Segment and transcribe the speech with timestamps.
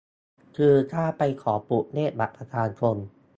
[0.57, 2.95] คือถ้าไปขอผูกเลขบัตรประชาชน